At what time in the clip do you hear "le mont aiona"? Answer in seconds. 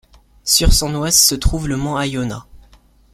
1.67-2.47